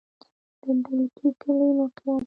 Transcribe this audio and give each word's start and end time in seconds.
د 0.61 0.63
دلکي 0.85 1.29
کلی 1.41 1.69
موقعیت 1.79 2.19